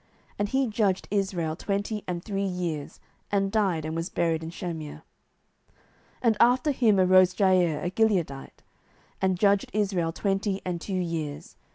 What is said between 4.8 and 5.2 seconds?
07:010:003